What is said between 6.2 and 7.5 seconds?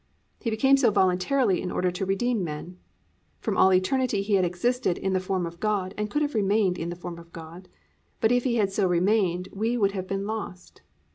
have remained "in the form of